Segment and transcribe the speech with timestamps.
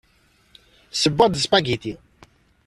[0.93, 1.93] Ssewweɣ-d aspagiti.